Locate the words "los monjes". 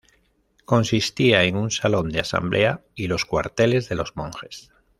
3.93-4.71